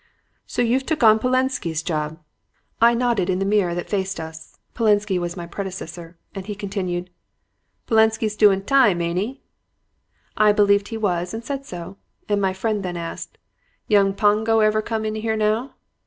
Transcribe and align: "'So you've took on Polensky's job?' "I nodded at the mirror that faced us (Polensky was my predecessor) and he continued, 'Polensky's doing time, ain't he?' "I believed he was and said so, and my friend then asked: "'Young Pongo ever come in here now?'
"'So 0.47 0.63
you've 0.63 0.83
took 0.87 1.03
on 1.03 1.19
Polensky's 1.19 1.83
job?' 1.83 2.17
"I 2.81 2.95
nodded 2.95 3.29
at 3.29 3.37
the 3.37 3.45
mirror 3.45 3.75
that 3.75 3.87
faced 3.87 4.19
us 4.19 4.57
(Polensky 4.73 5.19
was 5.19 5.37
my 5.37 5.45
predecessor) 5.45 6.17
and 6.33 6.43
he 6.47 6.55
continued, 6.55 7.11
'Polensky's 7.85 8.35
doing 8.35 8.63
time, 8.63 8.99
ain't 8.99 9.19
he?' 9.19 9.41
"I 10.35 10.53
believed 10.53 10.87
he 10.87 10.97
was 10.97 11.35
and 11.35 11.45
said 11.45 11.67
so, 11.67 11.97
and 12.27 12.41
my 12.41 12.51
friend 12.51 12.81
then 12.81 12.97
asked: 12.97 13.37
"'Young 13.87 14.15
Pongo 14.15 14.59
ever 14.61 14.81
come 14.81 15.05
in 15.05 15.13
here 15.13 15.37
now?' 15.37 15.75